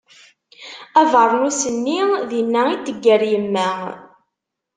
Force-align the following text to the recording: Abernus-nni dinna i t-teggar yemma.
Abernus-nni 1.01 1.99
dinna 2.29 2.61
i 2.73 2.75
t-teggar 2.77 3.21
yemma. 3.31 3.69